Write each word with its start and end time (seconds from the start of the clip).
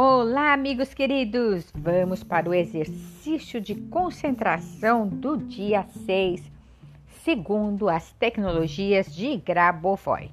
Olá, 0.00 0.52
amigos 0.52 0.94
queridos! 0.94 1.66
Vamos 1.74 2.22
para 2.22 2.48
o 2.48 2.54
exercício 2.54 3.60
de 3.60 3.74
concentração 3.74 5.08
do 5.08 5.36
dia 5.36 5.84
6, 6.06 6.40
segundo 7.24 7.88
as 7.88 8.12
tecnologias 8.12 9.12
de 9.12 9.36
Grabovoi. 9.38 10.30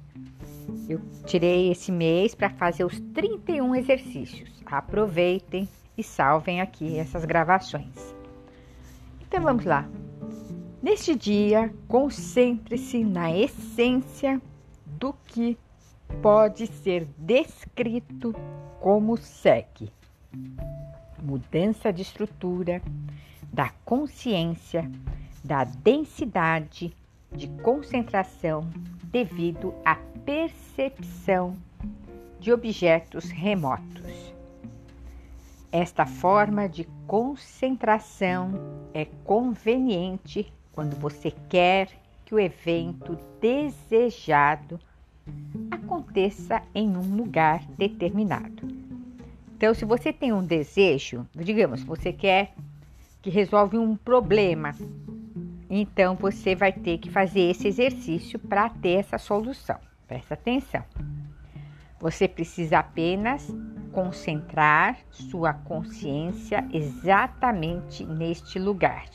Eu 0.88 1.00
tirei 1.24 1.72
esse 1.72 1.90
mês 1.90 2.32
para 2.32 2.48
fazer 2.48 2.84
os 2.84 3.00
31 3.12 3.74
exercícios. 3.74 4.48
Aproveitem 4.64 5.68
e 5.98 6.02
salvem 6.04 6.60
aqui 6.60 6.96
essas 6.96 7.24
gravações. 7.24 8.14
Então 9.20 9.42
vamos 9.42 9.64
lá. 9.64 9.84
Neste 10.80 11.12
dia, 11.16 11.74
concentre-se 11.88 13.02
na 13.02 13.36
essência 13.36 14.40
do 14.86 15.12
que 15.24 15.58
pode 16.22 16.66
ser 16.66 17.06
descrito 17.18 18.34
como 18.80 19.16
segue: 19.16 19.92
mudança 21.22 21.92
de 21.92 22.02
estrutura, 22.02 22.82
da 23.52 23.70
consciência, 23.84 24.90
da 25.42 25.64
densidade 25.64 26.94
de 27.32 27.48
concentração 27.62 28.68
devido 29.04 29.74
à 29.84 29.96
percepção 30.24 31.56
de 32.40 32.52
objetos 32.52 33.30
remotos. 33.30 34.34
Esta 35.72 36.06
forma 36.06 36.68
de 36.68 36.84
concentração 37.06 38.52
é 38.94 39.04
conveniente 39.24 40.52
quando 40.72 40.96
você 40.96 41.30
quer 41.48 41.88
que 42.24 42.34
o 42.34 42.40
evento 42.40 43.18
desejado 43.40 44.80
aconteça 45.70 46.62
em 46.74 46.96
um 46.96 47.16
lugar 47.16 47.64
determinado. 47.78 48.66
Então, 49.56 49.72
se 49.72 49.84
você 49.84 50.12
tem 50.12 50.32
um 50.32 50.44
desejo, 50.44 51.26
digamos, 51.34 51.82
você 51.82 52.12
quer 52.12 52.52
que 53.22 53.30
resolve 53.30 53.78
um 53.78 53.96
problema, 53.96 54.74
então 55.68 56.14
você 56.14 56.54
vai 56.54 56.72
ter 56.72 56.98
que 56.98 57.10
fazer 57.10 57.40
esse 57.40 57.66
exercício 57.66 58.38
para 58.38 58.68
ter 58.68 58.98
essa 58.98 59.18
solução. 59.18 59.78
Presta 60.06 60.34
atenção. 60.34 60.84
Você 61.98 62.28
precisa 62.28 62.78
apenas 62.78 63.50
concentrar 63.92 64.98
sua 65.10 65.54
consciência 65.54 66.68
exatamente 66.70 68.04
neste 68.04 68.58
lugar. 68.58 69.06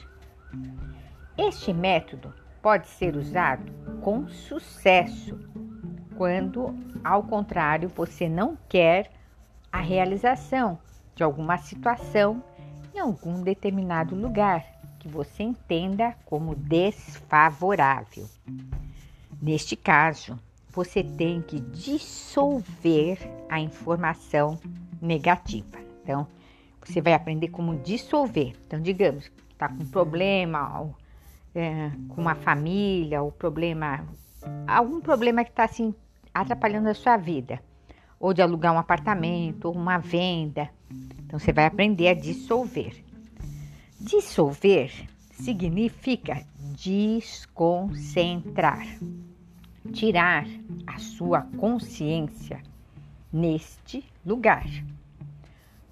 Este 1.38 1.72
método 1.72 2.34
pode 2.62 2.88
ser 2.88 3.16
usado 3.16 3.72
com 4.02 4.28
sucesso 4.28 5.40
quando, 6.22 6.76
ao 7.04 7.24
contrário, 7.24 7.90
você 7.90 8.30
não 8.30 8.56
quer 8.70 9.12
a 9.72 9.82
realização 9.82 10.78
de 11.16 11.24
alguma 11.24 11.58
situação 11.58 12.44
em 12.94 13.00
algum 13.00 13.42
determinado 13.42 14.14
lugar 14.14 14.64
que 15.00 15.08
você 15.08 15.42
entenda 15.42 16.16
como 16.24 16.54
desfavorável. 16.54 18.30
Neste 19.42 19.76
caso, 19.76 20.38
você 20.70 21.04
tem 21.04 21.42
que 21.42 21.60
dissolver 21.60 23.18
a 23.50 23.60
informação 23.60 24.60
negativa. 25.02 25.80
Então, 26.04 26.28
você 26.86 27.02
vai 27.02 27.14
aprender 27.16 27.48
como 27.48 27.80
dissolver. 27.80 28.56
Então, 28.68 28.80
digamos, 28.80 29.32
está 29.50 29.68
com 29.68 29.88
problema 29.88 30.88
é, 31.56 31.90
com 32.10 32.22
uma 32.22 32.36
família, 32.36 33.24
ou 33.24 33.32
problema, 33.32 34.06
algum 34.68 35.02
problema 35.02 35.44
que 35.44 35.50
está 35.50 35.64
assim 35.64 35.96
atrapalhando 36.34 36.90
a 36.90 36.94
sua 36.94 37.18
vida, 37.18 37.60
ou 38.20 38.34
de 38.34 38.42
alugar 38.42 38.74
um 38.74 38.80
apartamento, 38.80 39.66
ou 39.66 39.76
uma 39.76 39.98
venda. 39.98 40.70
Então, 41.20 41.40
você 41.40 41.54
vai 41.54 41.66
aprender 41.66 42.08
a 42.08 42.14
dissolver. 42.14 43.04
Dissolver 44.00 45.08
significa 45.32 46.44
desconcentrar 46.76 48.86
tirar 49.92 50.46
a 50.88 51.00
sua 51.00 51.42
consciência 51.58 52.62
neste 53.32 54.06
lugar. 54.26 54.66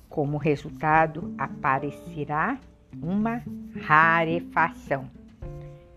Como 0.08 0.38
resultado, 0.38 1.34
aparecerá 1.38 2.58
uma 3.02 3.44
rarefação 3.82 5.10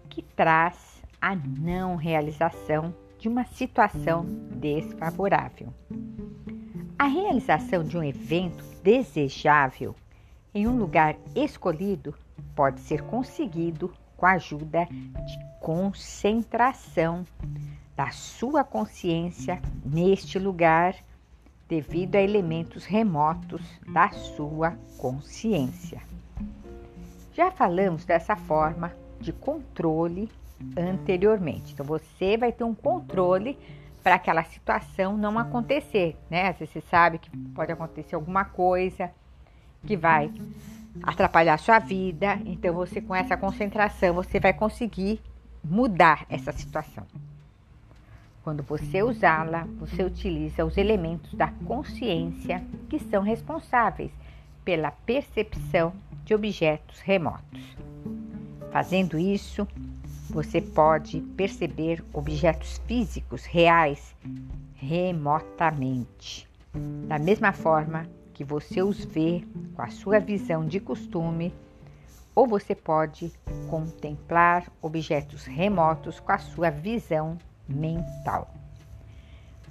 que 0.09 0.22
traz 0.22 1.03
a 1.20 1.34
não 1.34 1.97
realização 1.97 2.94
de 3.22 3.28
uma 3.28 3.44
situação 3.44 4.25
desfavorável. 4.56 5.72
A 6.99 7.06
realização 7.06 7.84
de 7.84 7.97
um 7.97 8.03
evento 8.03 8.65
desejável 8.83 9.94
em 10.53 10.66
um 10.66 10.77
lugar 10.77 11.15
escolhido 11.33 12.16
pode 12.53 12.81
ser 12.81 13.00
conseguido 13.03 13.94
com 14.16 14.27
a 14.27 14.33
ajuda 14.33 14.87
de 14.87 15.38
concentração 15.60 17.25
da 17.94 18.10
sua 18.10 18.65
consciência 18.65 19.62
neste 19.84 20.37
lugar 20.37 20.97
devido 21.69 22.16
a 22.16 22.21
elementos 22.21 22.84
remotos 22.84 23.62
da 23.87 24.10
sua 24.10 24.77
consciência. 24.99 26.03
Já 27.33 27.53
falamos 27.53 28.04
dessa 28.04 28.34
forma 28.34 28.93
de 29.21 29.33
controle 29.33 30.28
anteriormente. 30.76 31.72
Então 31.72 31.84
você 31.84 32.36
vai 32.36 32.52
ter 32.52 32.64
um 32.64 32.74
controle 32.74 33.58
para 34.02 34.16
aquela 34.16 34.42
situação 34.44 35.16
não 35.16 35.38
acontecer, 35.38 36.16
né? 36.28 36.48
Às 36.48 36.58
vezes 36.58 36.74
você 36.74 36.80
sabe 36.82 37.18
que 37.18 37.30
pode 37.54 37.70
acontecer 37.70 38.14
alguma 38.14 38.44
coisa 38.44 39.10
que 39.86 39.96
vai 39.96 40.30
atrapalhar 41.02 41.54
a 41.54 41.58
sua 41.58 41.78
vida, 41.78 42.38
então 42.44 42.74
você 42.74 43.00
com 43.00 43.14
essa 43.14 43.36
concentração 43.36 44.14
você 44.14 44.38
vai 44.38 44.52
conseguir 44.52 45.20
mudar 45.64 46.26
essa 46.28 46.52
situação. 46.52 47.06
Quando 48.42 48.62
você 48.62 49.02
usá-la, 49.02 49.68
você 49.78 50.02
utiliza 50.02 50.64
os 50.64 50.76
elementos 50.76 51.32
da 51.34 51.48
consciência 51.64 52.62
que 52.88 52.98
são 52.98 53.22
responsáveis 53.22 54.10
pela 54.64 54.90
percepção 54.90 55.92
de 56.24 56.34
objetos 56.34 57.00
remotos. 57.00 57.60
Fazendo 58.72 59.18
isso, 59.18 59.66
você 60.32 60.62
pode 60.62 61.20
perceber 61.37 62.03
objetos 62.10 62.81
físicos 62.87 63.44
reais 63.44 64.16
remotamente, 64.75 66.48
da 67.06 67.19
mesma 67.19 67.53
forma 67.53 68.09
que 68.32 68.42
você 68.42 68.82
os 68.82 69.04
vê 69.04 69.44
com 69.76 69.82
a 69.82 69.91
sua 69.91 70.19
visão 70.19 70.66
de 70.66 70.81
costume, 70.81 71.54
ou 72.34 72.47
você 72.47 72.75
pode 72.75 73.31
contemplar 73.69 74.72
objetos 74.81 75.44
remotos 75.44 76.19
com 76.19 76.32
a 76.32 76.38
sua 76.38 76.71
visão 76.71 77.37
mental. 77.69 78.54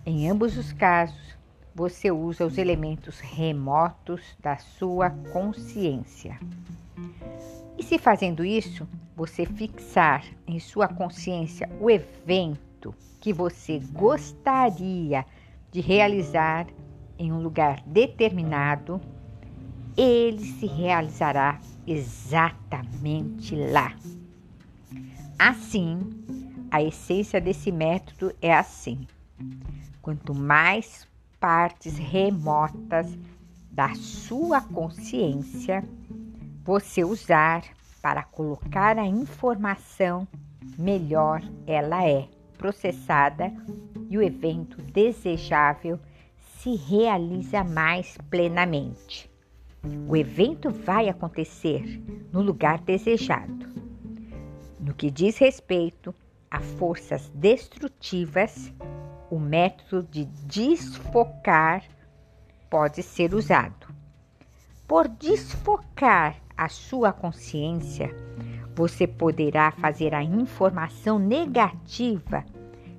Em 0.06 0.30
ambos 0.30 0.56
os 0.60 0.72
casos, 0.72 1.36
você 1.74 2.12
usa 2.12 2.46
os 2.46 2.58
elementos 2.58 3.20
remotos 3.20 4.22
da 4.40 4.58
sua 4.58 5.10
consciência. 5.32 6.40
E 7.78 7.84
se 7.84 7.98
fazendo 7.98 8.44
isso, 8.44 8.88
você 9.16 9.46
fixar 9.46 10.24
em 10.46 10.60
sua 10.60 10.88
consciência 10.88 11.70
o 11.80 11.90
evento 11.90 12.94
que 13.20 13.32
você 13.32 13.80
gostaria 13.92 15.26
de 15.72 15.80
realizar 15.80 16.68
em 17.18 17.32
um 17.32 17.42
lugar 17.42 17.82
determinado, 17.86 19.00
ele 19.96 20.44
se 20.44 20.66
realizará 20.66 21.60
exatamente 21.86 23.56
lá. 23.56 23.96
Assim, 25.38 26.00
a 26.70 26.82
essência 26.82 27.40
desse 27.40 27.72
método 27.72 28.34
é 28.42 28.54
assim: 28.54 29.08
quanto 30.02 30.34
mais 30.34 31.08
partes 31.42 31.98
remotas 31.98 33.18
da 33.72 33.96
sua 33.96 34.62
consciência 34.62 35.84
você 36.64 37.04
usar 37.04 37.64
para 38.00 38.22
colocar 38.24 39.00
a 39.00 39.08
informação, 39.08 40.28
melhor 40.78 41.42
ela 41.66 42.08
é 42.08 42.28
processada 42.60 43.52
e 44.08 44.18
o 44.20 44.22
evento 44.22 44.80
desejável 44.84 46.00
se 46.60 46.76
realiza 46.76 47.64
mais 47.64 48.18
plenamente. 48.30 49.28
O 50.08 50.16
evento 50.16 50.70
vai 50.70 51.10
acontecer 51.10 52.04
no 52.32 52.42
lugar 52.44 52.80
desejado. 52.82 53.68
No 54.80 54.94
que 54.94 55.10
diz 55.10 55.40
respeito 55.40 56.14
a 56.52 56.60
forças 56.60 57.30
destrutivas, 57.34 58.72
o 59.32 59.40
método 59.40 60.06
de 60.12 60.26
desfocar 60.26 61.84
pode 62.70 63.02
ser 63.02 63.34
usado. 63.34 63.88
Por 64.86 65.08
desfocar 65.08 66.36
a 66.56 66.68
sua 66.68 67.14
consciência, 67.14 68.14
você 68.76 69.08
poderá 69.08 69.72
fazer 69.72 70.14
a 70.14 70.22
informação 70.22 71.18
negativa 71.18 72.44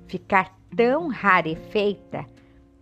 ficar 0.07 0.57
tão 0.75 1.07
rarefeita 1.07 2.25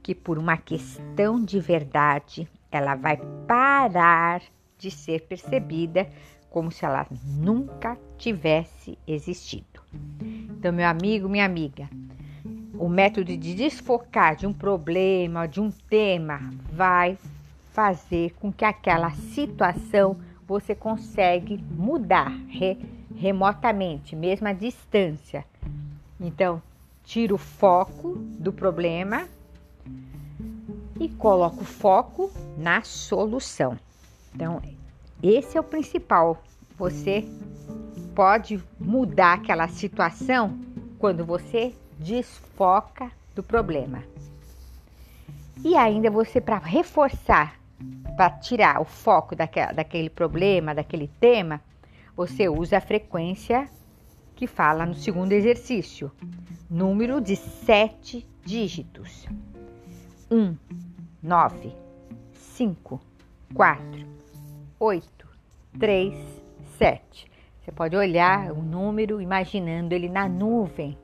que, 0.02 0.16
por 0.16 0.38
uma 0.38 0.56
questão 0.56 1.44
de 1.44 1.60
verdade, 1.60 2.48
ela 2.72 2.96
vai 2.96 3.18
parar 3.46 4.42
de 4.78 4.90
ser 4.90 5.28
percebida 5.28 6.10
como 6.50 6.72
se 6.72 6.86
ela 6.86 7.06
nunca 7.38 7.98
tivesse 8.18 8.98
existido. 9.06 9.82
Então, 10.22 10.72
meu 10.72 10.88
amigo, 10.88 11.28
minha 11.28 11.46
amiga, 11.46 11.90
o 12.82 12.90
método 12.90 13.38
de 13.38 13.54
desfocar 13.54 14.36
de 14.36 14.48
um 14.48 14.52
problema, 14.52 15.48
de 15.48 15.62
um 15.62 15.70
tema, 15.70 16.52
vai 16.74 17.16
fazer 17.72 18.34
com 18.40 18.52
que 18.52 18.66
aquela 18.66 19.12
situação 19.12 20.18
você 20.48 20.74
consegue 20.74 21.64
mudar 21.70 22.36
re, 22.50 22.80
remotamente, 23.16 24.16
mesmo 24.16 24.48
à 24.48 24.54
distância. 24.54 25.46
Então, 26.20 26.60
tira 27.04 27.36
o 27.36 27.38
foco 27.38 28.16
do 28.18 28.52
problema 28.52 29.28
e 31.00 31.08
coloca 31.08 31.62
o 31.62 31.66
foco 31.66 32.32
na 32.58 32.82
solução. 32.82 33.78
Então, 34.34 34.60
esse 35.22 35.56
é 35.56 35.62
o 35.62 35.64
principal. 35.64 36.42
Você 36.80 37.24
pode 38.16 38.60
mudar 38.80 39.34
aquela 39.34 39.68
situação 39.68 40.58
quando 40.98 41.24
você 41.24 41.76
desfoca 42.02 43.12
do 43.36 43.44
problema. 43.44 44.04
E 45.64 45.76
ainda 45.78 46.10
você, 46.10 46.42
para 46.42 46.58
reforçar, 46.58 47.60
para 48.18 48.30
tirar 48.32 48.82
o 48.82 48.86
foco 48.86 49.36
daquela, 49.36 49.72
daquele 49.72 50.10
problema, 50.10 50.74
daquele 50.74 51.08
tema, 51.20 51.62
você 52.16 52.50
usa 52.50 52.78
a 52.78 52.82
frequência 52.82 53.70
que 54.36 54.48
fala 54.48 54.86
no 54.86 54.96
segundo 54.96 55.32
exercício. 55.32 56.12
Número 56.70 57.22
de 57.22 57.36
sete 57.36 58.28
dígitos. 58.44 59.28
Um, 60.30 60.56
nove, 61.22 61.76
cinco, 62.34 63.00
quatro, 63.54 64.08
oito, 64.80 65.28
três, 65.80 66.16
sete. 66.78 67.30
Você 67.62 67.72
pode 67.72 67.96
olhar 67.96 68.52
o 68.52 68.62
número 68.64 69.22
imaginando 69.22 69.94
ele 69.94 70.10
na 70.10 70.28
nuvem. 70.28 70.98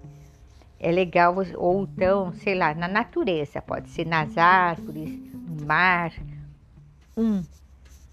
É 0.79 0.91
legal, 0.91 1.35
ou 1.55 1.83
então, 1.83 2.31
sei 2.33 2.53
lá, 2.53 2.73
na 2.73 2.87
natureza, 2.87 3.61
pode 3.61 3.89
ser 3.89 4.05
nas 4.05 4.37
árvores, 4.37 5.09
no 5.33 5.65
mar. 5.65 6.13
Um, 7.15 7.43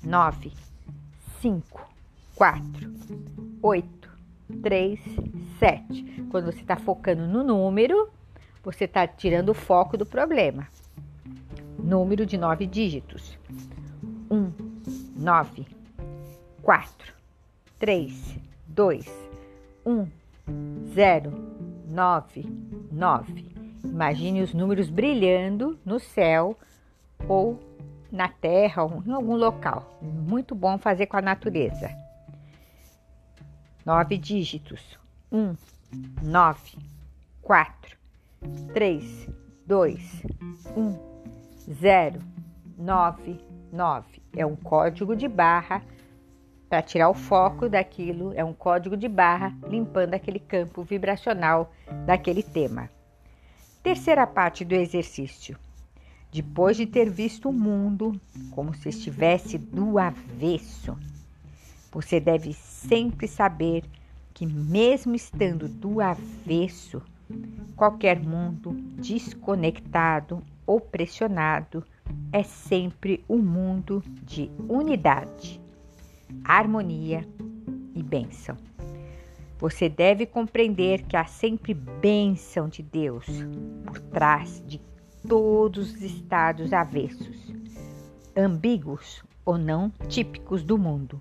nove, 0.02 0.50
cinco, 1.40 1.86
quatro, 2.34 2.94
oito, 3.62 4.10
três, 4.62 4.98
sete. 5.58 6.02
Quando 6.30 6.46
você 6.46 6.60
está 6.60 6.76
focando 6.76 7.26
no 7.26 7.44
número, 7.44 8.08
você 8.62 8.84
está 8.84 9.06
tirando 9.06 9.50
o 9.50 9.54
foco 9.54 9.98
do 9.98 10.06
problema. 10.06 10.66
Número 11.78 12.24
de 12.24 12.38
nove 12.38 12.66
dígitos. 12.66 13.38
Um, 14.30 14.50
nove, 15.14 15.66
quatro, 16.62 17.12
três, 17.78 18.38
dois, 18.66 19.06
um, 19.84 20.06
zero, 20.94 21.43
nove, 21.94 22.44
nove. 22.90 23.54
Imagine 23.84 24.42
os 24.42 24.52
números 24.52 24.90
brilhando 24.90 25.78
no 25.84 26.00
céu 26.00 26.58
ou 27.28 27.62
na 28.10 28.28
terra 28.28 28.82
ou 28.82 29.02
em 29.06 29.12
algum 29.12 29.36
local. 29.36 29.96
Muito 30.02 30.56
bom 30.56 30.76
fazer 30.76 31.06
com 31.06 31.16
a 31.16 31.22
natureza. 31.22 31.88
Nove 33.86 34.18
dígitos. 34.18 34.98
Um, 35.30 35.54
nove, 36.20 36.76
quatro, 37.40 37.96
três, 38.72 39.28
dois, 39.64 40.22
um, 40.76 40.98
zero, 41.72 42.18
nove, 42.76 43.38
nove. 43.72 44.20
É 44.36 44.44
um 44.44 44.56
código 44.56 45.14
de 45.14 45.28
barra 45.28 45.80
para 46.74 46.82
tirar 46.82 47.08
o 47.08 47.14
foco 47.14 47.68
daquilo, 47.68 48.32
é 48.34 48.44
um 48.44 48.52
código 48.52 48.96
de 48.96 49.06
barra 49.06 49.56
limpando 49.68 50.12
aquele 50.12 50.40
campo 50.40 50.82
vibracional 50.82 51.72
daquele 52.04 52.42
tema. 52.42 52.90
Terceira 53.80 54.26
parte 54.26 54.64
do 54.64 54.74
exercício. 54.74 55.56
Depois 56.32 56.76
de 56.76 56.84
ter 56.84 57.08
visto 57.08 57.48
o 57.48 57.52
mundo 57.52 58.20
como 58.50 58.74
se 58.74 58.88
estivesse 58.88 59.56
do 59.56 60.00
avesso, 60.00 60.98
você 61.92 62.18
deve 62.18 62.52
sempre 62.52 63.28
saber 63.28 63.84
que, 64.32 64.44
mesmo 64.44 65.14
estando 65.14 65.68
do 65.68 66.00
avesso, 66.00 67.00
qualquer 67.76 68.18
mundo 68.18 68.72
desconectado 68.98 70.42
ou 70.66 70.80
pressionado 70.80 71.84
é 72.32 72.42
sempre 72.42 73.24
um 73.28 73.38
mundo 73.38 74.02
de 74.24 74.50
unidade 74.68 75.62
harmonia 76.42 77.26
e 77.94 78.02
bênção. 78.02 78.56
Você 79.58 79.88
deve 79.88 80.26
compreender 80.26 81.02
que 81.04 81.16
há 81.16 81.24
sempre 81.24 81.72
bênção 81.74 82.68
de 82.68 82.82
Deus 82.82 83.26
por 83.86 83.98
trás 84.00 84.62
de 84.66 84.80
todos 85.26 85.92
os 85.92 86.02
estados 86.02 86.72
avessos, 86.72 87.52
ambíguos 88.36 89.22
ou 89.44 89.56
não 89.56 89.90
típicos 90.08 90.62
do 90.62 90.76
mundo. 90.76 91.20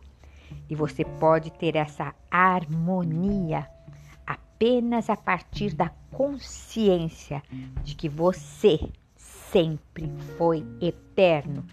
E 0.69 0.75
você 0.75 1.05
pode 1.05 1.51
ter 1.51 1.75
essa 1.75 2.13
harmonia 2.29 3.67
apenas 4.25 5.09
a 5.09 5.15
partir 5.15 5.73
da 5.73 5.89
consciência 6.11 7.41
de 7.83 7.95
que 7.95 8.09
você 8.09 8.79
sempre 9.53 10.11
foi 10.35 10.65
eterno 10.81 11.63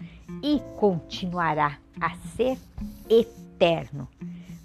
e 0.43 0.61
continuará 0.77 1.79
a 1.99 2.15
ser 2.37 2.57
eterno. 3.09 4.07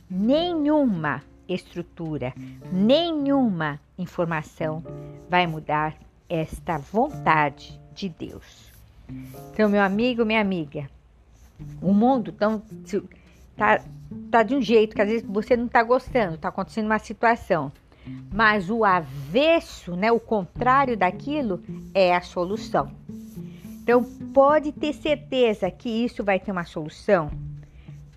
Nenhuma 0.08 1.22
estrutura, 1.48 2.34
nenhuma 2.70 3.80
informação 3.98 4.84
vai 5.30 5.46
mudar 5.46 5.96
esta 6.28 6.76
vontade 6.76 7.80
de 7.94 8.10
Deus. 8.10 8.70
Então, 9.52 9.68
meu 9.70 9.82
amigo, 9.82 10.24
minha 10.24 10.40
amiga, 10.40 10.88
o 11.80 11.94
mundo 11.94 12.32
tão, 12.32 12.62
tá, 13.56 13.82
tá 14.30 14.42
de 14.42 14.54
um 14.54 14.60
jeito 14.60 14.94
que 14.94 15.00
às 15.00 15.08
vezes 15.08 15.26
você 15.26 15.56
não 15.56 15.66
está 15.66 15.82
gostando, 15.82 16.34
está 16.34 16.48
acontecendo 16.48 16.86
uma 16.86 16.98
situação. 16.98 17.72
Mas 18.32 18.70
o 18.70 18.84
avesso, 18.84 19.96
né, 19.96 20.12
o 20.12 20.20
contrário 20.20 20.96
daquilo, 20.96 21.62
é 21.94 22.14
a 22.14 22.20
solução. 22.20 22.90
Então, 23.82 24.02
pode 24.34 24.72
ter 24.72 24.92
certeza 24.92 25.70
que 25.70 25.88
isso 25.88 26.25
vai 26.25 26.40
ter 26.40 26.50
uma 26.50 26.64
solução. 26.64 27.30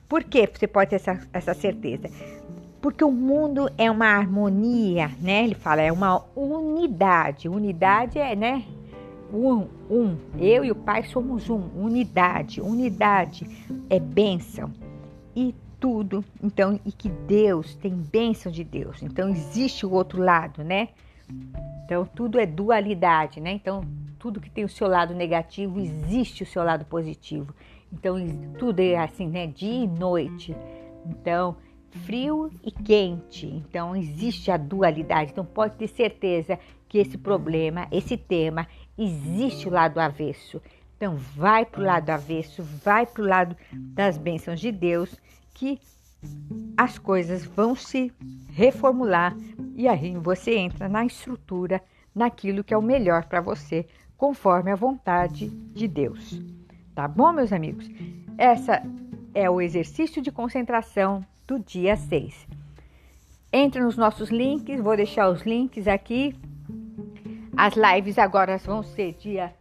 Por 0.08 0.24
que 0.24 0.48
você 0.48 0.68
pode 0.68 0.90
ter 0.90 0.96
essa, 0.96 1.20
essa 1.32 1.54
certeza? 1.54 2.10
Porque 2.82 3.04
o 3.04 3.12
mundo 3.12 3.70
é 3.78 3.92
uma 3.92 4.08
harmonia, 4.08 5.12
né? 5.22 5.44
Ele 5.44 5.54
fala, 5.54 5.82
é 5.82 5.92
uma 5.92 6.26
unidade. 6.36 7.48
Unidade 7.48 8.18
é, 8.18 8.36
né? 8.36 8.66
Um, 9.32 9.68
um. 9.90 10.18
Eu 10.40 10.66
e 10.66 10.72
o 10.72 10.76
Pai 10.76 11.04
somos 11.04 11.50
um. 11.50 11.62
Unidade. 11.76 12.62
Unidade 12.62 13.46
é 13.90 14.00
bênção. 14.00 14.72
E 15.36 15.54
tudo, 15.80 16.24
então, 16.44 16.80
e 16.86 16.92
que 16.92 17.10
Deus 17.10 17.76
tem 17.76 17.94
bênção 17.94 18.52
de 18.52 18.64
Deus. 18.64 19.02
Então, 19.02 19.30
existe 19.30 19.86
o 19.86 19.92
outro 19.92 20.22
lado, 20.22 20.64
né? 20.64 20.90
Então, 21.86 22.06
tudo 22.06 22.40
é 22.40 22.46
dualidade, 22.46 23.40
né? 23.40 23.52
Então, 23.52 23.82
tudo 24.18 24.42
que 24.42 24.50
tem 24.50 24.66
o 24.66 24.70
seu 24.70 24.88
lado 24.88 25.14
negativo, 25.14 25.80
existe 25.80 26.44
o 26.44 26.46
seu 26.46 26.64
lado 26.64 26.86
positivo. 26.86 27.54
Então, 27.92 28.16
tudo 28.58 28.80
é 28.82 28.98
assim, 28.98 29.28
né? 29.28 29.48
Dia 29.48 29.84
e 29.84 29.88
noite. 29.88 30.56
Então, 31.06 31.56
frio 32.06 32.52
e 32.64 32.72
quente. 32.72 33.48
Então, 33.48 33.96
existe 33.96 34.52
a 34.52 34.58
dualidade. 34.58 35.32
Então, 35.32 35.46
pode 35.46 35.76
ter 35.76 35.88
certeza 35.88 36.60
que 36.88 36.98
esse 36.98 37.18
problema, 37.18 37.88
esse 37.92 38.18
tema, 38.18 38.68
existe 38.98 39.68
o 39.68 39.72
lado 39.72 40.00
avesso. 40.00 40.62
Então, 40.98 41.16
vai 41.16 41.66
para 41.66 41.82
o 41.82 41.86
lado 41.86 42.10
avesso, 42.10 42.62
vai 42.84 43.06
para 43.06 43.24
o 43.24 43.28
lado 43.28 43.56
das 43.72 44.18
bênçãos 44.18 44.60
de 44.60 44.72
Deus, 44.72 45.18
que 45.60 45.78
as 46.78 46.98
coisas 46.98 47.44
vão 47.44 47.76
se 47.76 48.14
reformular 48.54 49.36
e 49.76 49.90
aí 49.90 50.16
você 50.16 50.56
entra 50.56 50.88
na 50.88 51.06
estrutura, 51.06 51.82
naquilo 52.16 52.64
que 52.64 52.74
é 52.74 52.78
o 52.78 52.82
melhor 52.82 53.26
para 53.26 53.42
você, 53.42 53.86
conforme 54.18 54.72
a 54.72 54.76
vontade 54.76 55.50
de 55.50 55.86
Deus. 55.86 56.42
Tá 56.96 57.10
bom, 57.10 57.34
meus 57.34 57.52
amigos? 57.52 57.90
Essa 58.38 58.82
é 59.34 59.50
o 59.50 59.60
exercício 59.60 60.22
de 60.22 60.32
concentração 60.32 61.26
do 61.46 61.60
dia 61.60 61.98
6. 61.98 62.48
Entre 63.52 63.82
nos 63.82 63.98
nossos 63.98 64.30
links, 64.30 64.80
vou 64.80 64.96
deixar 64.96 65.30
os 65.30 65.42
links 65.42 65.90
aqui. 65.90 66.34
As 67.56 67.74
lives 67.76 68.18
agora 68.18 68.58
vão 68.58 68.82
ser 68.82 69.14
dia 69.14 69.54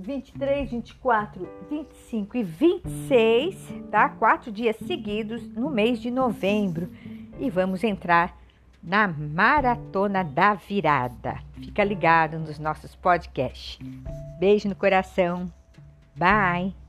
23, 0.00 0.70
24, 0.70 1.48
25 1.68 2.36
e 2.36 2.42
26, 2.42 3.56
tá? 3.90 4.08
Quatro 4.08 4.50
dias 4.50 4.76
seguidos 4.86 5.46
no 5.48 5.70
mês 5.70 6.00
de 6.00 6.10
novembro. 6.10 6.90
E 7.38 7.50
vamos 7.50 7.84
entrar 7.84 8.36
na 8.82 9.06
Maratona 9.06 10.24
da 10.24 10.54
Virada. 10.54 11.38
Fica 11.54 11.84
ligado 11.84 12.38
nos 12.38 12.58
nossos 12.58 12.94
podcasts. 12.94 13.78
Beijo 14.38 14.68
no 14.68 14.74
coração. 14.74 15.52
Bye! 16.16 16.79